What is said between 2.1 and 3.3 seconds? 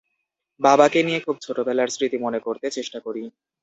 মনে করতে চেষ্টা করি।